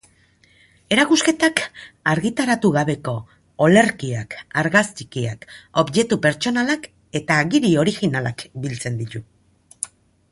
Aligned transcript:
Erakusketak 0.93 1.59
argitaragabeko 2.13 3.13
olerkiak, 3.65 4.33
argazkiak, 4.63 5.45
objektu 5.83 6.19
pertsonalak 6.27 6.89
eta 7.21 7.37
agiri 7.43 7.75
originalak 7.83 8.45
biltzen 8.65 8.97
ditu. 9.03 9.23